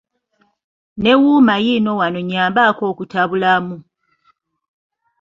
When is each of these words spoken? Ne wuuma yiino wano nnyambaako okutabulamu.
Ne 1.01 1.11
wuuma 1.21 1.53
yiino 1.65 1.91
wano 1.99 2.19
nnyambaako 2.23 2.83
okutabulamu. 2.91 3.75